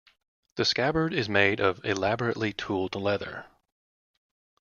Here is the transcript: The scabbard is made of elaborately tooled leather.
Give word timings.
The 0.55 0.65
scabbard 0.65 1.13
is 1.13 1.29
made 1.29 1.59
of 1.59 1.79
elaborately 1.85 2.53
tooled 2.53 2.95
leather. 2.95 3.45